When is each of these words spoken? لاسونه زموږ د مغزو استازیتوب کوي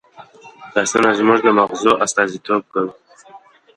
لاسونه 0.73 1.09
زموږ 1.19 1.39
د 1.43 1.47
مغزو 1.59 1.91
استازیتوب 2.05 2.61
کوي 2.73 2.91